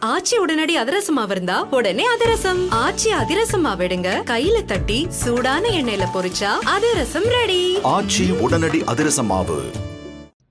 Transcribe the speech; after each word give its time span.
ஆச்சி 0.00 0.36
உடனடி 0.36 0.76
அதிரசமா 0.76 1.26
இருந்தா 1.30 1.62
உடனே 1.62 2.04
அதிரசம். 2.04 2.70
ஆச்சி 2.70 3.10
அதிரசமா 3.10 3.72
விடுங்க 3.76 4.22
கையில 4.26 4.64
தட்டி 4.64 5.06
சூடான 5.08 5.68
எண்ணெயில 5.68 6.04
பொரிச்சா 6.14 6.50
அதிரசம் 6.64 7.22
ரெடி 7.22 7.78
ஆச்சி 7.82 8.30
உடனடி 8.40 8.80
அதிரசமாவு. 8.80 9.58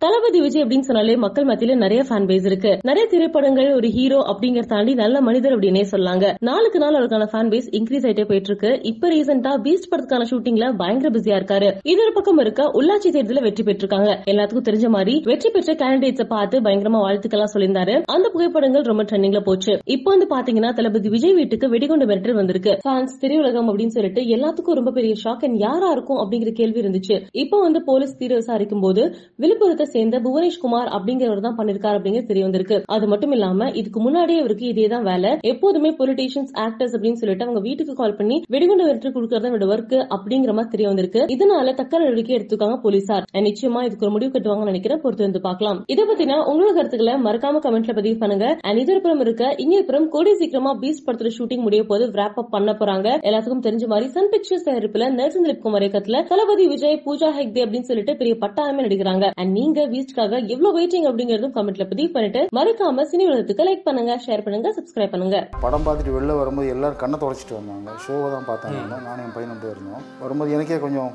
தளபதி 0.03 0.39
விஜய் 0.43 0.63
அப்படின்னு 0.63 0.87
சொன்னாலே 0.87 1.13
மக்கள் 1.23 1.47
மத்தியில 1.47 1.73
நிறைய 1.81 2.01
ஃபேன் 2.07 2.27
பேஸ் 2.27 2.45
இருக்கு. 2.49 2.69
நிறைய 2.89 3.05
திரைப்படங்கள் 3.13 3.69
ஒரு 3.77 3.87
ஹீரோ 3.95 4.19
அப்படிங்கறத 4.31 4.69
தாண்டி 4.73 4.91
நல்ல 5.01 5.15
மனிதர் 5.27 5.53
அப்படின்னே 5.55 5.81
சொல்லாங்க. 5.91 6.25
நாளுக்கு 6.49 6.79
நாள் 6.83 6.97
அவருக்கான 6.99 7.25
ஃபேன் 7.31 7.49
பேஸ் 7.53 7.67
இன்க்ரீஸ் 7.77 8.05
ஆயிட்டே 8.07 8.25
போயிட்டு 8.29 8.49
இருக்கு 8.51 8.69
இப்ப 8.91 9.09
ரீசெண்டா 9.13 9.51
பீஸ்ட் 9.65 9.89
படத்துக்கான 9.93 10.27
ஷூட்டிங்ல 10.29 10.67
பயங்கர 10.81 11.09
பிஸியா 11.15 11.39
இருக்காரு. 11.39 11.71
இது 11.93 11.99
ஒரு 12.05 12.13
பக்கம் 12.17 12.39
இருக்க 12.43 12.67
உள்ளாட்சி 12.81 13.09
தேர்தலில் 13.15 13.45
வெற்றி 13.47 13.65
பெற்றிருக்காங்க. 13.69 14.13
எல்லாத்துக்கும் 14.33 14.67
தெரிஞ்ச 14.69 14.89
மாதிரி 14.95 15.15
வெற்றி 15.31 15.51
பெற்ற 15.55 15.75
கேண்டிடேட்ஸை 15.83 16.27
பார்த்து 16.35 16.63
பயங்கரமா 16.67 17.01
வாழ்த்துக்கெல்லாம் 17.07 17.51
சொல்லியிருந்தாரு. 17.55 17.97
அந்த 18.15 18.31
புகைப்படங்கள் 18.35 18.87
ரொம்ப 18.91 19.05
ட்ரெண்டிங்ல 19.11 19.41
போச்சு. 19.49 19.75
இப்போ 19.97 20.09
வந்து 20.15 20.29
பாத்தீங்கன்னா 20.35 20.71
தளபதி 20.79 21.11
விஜய் 21.17 21.37
வீட்டுக்கு 21.41 21.71
வெடிகுண்டு 21.75 22.09
மிரட்டல் 22.11 22.39
வந்திருக்கு. 22.41 22.75
ஃபேன்ஸ் 22.87 23.19
திரையுலகம் 23.25 23.69
அப்படின்னு 23.73 23.97
சொல்லிட்டு 23.97 24.23
எல்லாத்துக்கும் 24.37 24.79
ரொம்ப 24.81 24.95
பெரிய 24.99 25.15
ஷாக் 25.25 25.45
அண்ட் 25.49 25.59
யாரா 25.67 25.91
இருக்கும் 25.97 26.21
அப்படிங்கிற 26.23 26.53
கேள்வி 26.61 26.83
இருந்துச்சு. 26.85 27.17
இப்போ 27.45 27.59
வந்து 27.67 27.81
போலீஸ் 27.91 28.17
தீர 28.23 28.33
விசாரிக்கும் 28.41 28.85
போது 28.87 29.03
விழுப்புரத்தை 29.43 29.87
சேர்ந்த 29.93 30.19
புவனேஷ்குமார் 30.19 30.89
அப்படிங்கிறவர் 30.95 31.45
தான் 31.47 31.57
பண்ணிருக்காரு 31.57 31.97
அப்படிங்கிறது 31.99 32.31
தெரிய 32.31 32.43
வந்திருக்கு. 32.47 32.77
அது 32.85 33.07
மட்டும் 33.07 33.31
இல்லாம 33.31 33.69
இதுக்கு 33.81 34.01
முன்னாடியே 34.01 34.41
இதே 34.59 34.71
இதேதான் 34.71 35.07
வேலை. 35.11 35.31
எப்போதுமே 35.41 35.91
பொலிட்டீஷியன்ஸ் 35.91 36.53
ஆக்டர்ஸ் 36.59 36.95
அப்படின்னு 36.95 37.19
சொல்லிட்டு 37.21 37.43
அவங்க 37.43 37.59
வீட்டுக்கு 37.59 37.93
கால் 37.93 38.15
பண்ணி 38.15 38.41
வெடிகுண்டு 38.49 38.85
வெற்றி 38.85 39.09
கொடுக்கறது 39.09 39.47
என்னோட 39.49 39.67
ஒர்க் 39.75 39.97
அப்படிங்கிற 40.15 40.53
மாதிரி 40.53 40.73
தெரிய 40.75 40.87
வந்திருக்கு. 40.87 41.21
இதனால 41.35 41.73
தக்க 41.73 41.97
நடவடிக்கை 41.97 42.35
எடுத்துக்காங்க 42.35 42.77
போலீசார். 42.81 43.25
நிச்சயமா 43.33 43.81
இதுக்கு 43.83 44.05
ஒரு 44.05 44.11
முடிவு 44.11 44.31
கட்டுவாங்கன்னு 44.31 44.71
நினைக்கிறேன் 44.71 45.01
பொறுத்து 45.01 45.23
வந்து 45.23 45.41
பார்க்கலாம். 45.41 45.83
இதை 45.87 46.05
பத்தினா 46.05 46.37
உங்களோட 46.51 46.73
கருத்துக்களை 46.73 47.13
மறக்காம 47.13 47.59
கமெண்ட்ல 47.65 47.95
பதிவு 47.95 48.17
பண்ணுங்க. 48.17 48.57
அண்ட் 48.61 48.79
இதொரு 48.79 49.01
புறம் 49.01 49.19
இருக்க 49.19 49.53
இன்னொரு 49.57 49.85
புறம் 49.85 50.07
சீக்கிரமா 50.37 50.73
பீஸ் 50.73 51.09
படத்துல 51.09 51.29
ஷூட்டிங் 51.37 51.61
முடிய 51.61 51.83
போது 51.83 52.05
ரேப் 52.11 52.37
அப் 52.41 52.51
பண்ண 52.51 52.71
போறாங்க. 52.71 53.07
எல்லாத்துக்கும் 53.27 53.65
தெரிஞ்ச 53.67 53.87
மாதிரி 53.87 54.09
சன் 54.09 54.29
பிக்சர்ஸ் 54.31 54.69
தயாரிப்புல 54.69 55.09
நெல்சன் 55.11 55.45
லிப்குமார் 55.45 55.85
இயக்கத்துல 55.85 56.27
தளபதி 56.27 56.67
விஜய் 56.67 57.01
பூஜா 57.05 57.29
ஹெக்தே 57.37 57.61
அப்படின்னு 57.65 57.89
சொல்லிட்டு 57.89 58.15
பெரிய 58.15 58.35
பட்டாளமே 58.41 58.83
நடிக்கிறாங்க. 58.85 59.31
அண்ட் 59.35 59.51
நீங்க 59.51 59.78
பீஸ்ட்காக 59.93 60.39
எவ்வளவு 60.53 60.75
வெயிட்டிங் 60.77 61.07
அப்படிங்கறதும் 61.09 61.55
கமெண்ட்ல 61.57 61.85
பதிவு 61.91 62.09
பண்ணிட்டு 62.15 62.41
மறக்காம 62.57 63.05
சினி 63.11 63.25
உலகத்துக்கு 63.29 63.67
லைக் 63.69 63.87
பண்ணுங்க 63.87 64.13
ஷேர் 64.25 64.45
பண்ணுங்க 64.45 64.73
சப்ஸ்கிரைப் 64.77 65.13
பண்ணுங்க. 65.15 65.39
படம் 65.65 65.87
பார்த்துட்டு 65.87 66.15
வெளில 66.17 66.37
வரும்போது 66.41 66.73
எல்லாரும் 66.75 67.01
கண்ணை 67.03 67.19
தொடச்சிட்டு 67.23 67.57
வந்தாங்க. 67.59 67.97
ஷோவை 68.05 68.29
தான் 68.35 68.47
பார்த்தாங்க. 68.51 68.83
நானும் 69.07 69.25
என் 69.25 69.35
பையனும் 69.37 69.63
போயிருந்தோம் 69.65 70.05
வரும்போது 70.23 70.55
எனக்கே 70.57 70.79
கொஞ்சம் 70.85 71.11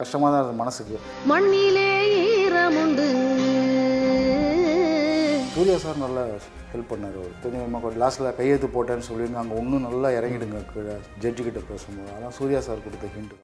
கஷ்டமாக 0.00 0.28
தான் 0.32 0.40
இருந்தது 0.40 0.62
மனசுக்கு. 0.62 0.96
மண்ணிலே 1.32 1.88
ஈரமுண்டு. 2.44 3.08
சூர்யா 5.54 5.76
சார் 5.82 6.00
நல்லா 6.04 6.22
ஹெல்ப் 6.70 6.88
பண்ணார். 6.92 7.16
அவர் 7.18 7.34
கொஞ்சம் 7.42 8.00
லாஸ்ட்டில் 8.02 8.34
கையெழுத்து 8.38 8.68
போட்டேன்னு 8.76 9.06
சொல்லியிருந்தாங்க. 9.08 9.58
இன்னும் 9.62 9.84
நல்லா 9.88 10.08
இறங்கிடுங்க 10.16 10.60
கீழே. 10.70 10.94
ஜட்ஜு 11.22 11.42
கிட்ட 11.46 11.60
பேசும்போது. 11.68 12.08
அதான் 12.14 12.34
சூர்யா 12.38 12.60
சார் 12.66 12.82
கொடுத்த 12.86 13.10
ஹிண்ட் 13.16 13.32